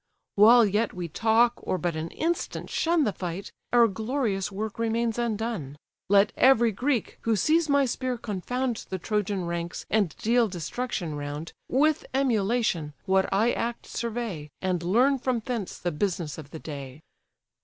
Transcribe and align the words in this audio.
While 0.33 0.65
yet 0.65 0.93
we 0.95 1.07
talk, 1.07 1.53
or 1.61 1.77
but 1.77 1.95
an 1.95 2.09
instant 2.09 2.71
shun 2.71 3.03
The 3.03 3.13
fight, 3.13 3.51
our 3.71 3.87
glorious 3.87 4.51
work 4.51 4.79
remains 4.79 5.19
undone. 5.19 5.77
Let 6.09 6.31
every 6.35 6.71
Greek, 6.71 7.19
who 7.21 7.35
sees 7.35 7.69
my 7.69 7.85
spear 7.85 8.17
confound 8.17 8.87
The 8.89 8.97
Trojan 8.97 9.45
ranks, 9.45 9.85
and 9.91 10.17
deal 10.17 10.47
destruction 10.47 11.13
round, 11.13 11.53
With 11.69 12.03
emulation, 12.15 12.95
what 13.05 13.31
I 13.31 13.51
act 13.51 13.85
survey, 13.85 14.49
And 14.59 14.81
learn 14.81 15.19
from 15.19 15.39
thence 15.45 15.77
the 15.77 15.91
business 15.91 16.39
of 16.39 16.49
the 16.49 16.57
day." 16.57 17.01